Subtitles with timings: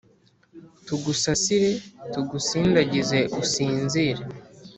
[0.85, 1.71] Tugusasire
[2.13, 4.23] tugusindagize usinzire